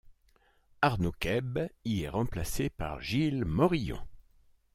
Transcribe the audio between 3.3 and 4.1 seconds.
Morillon.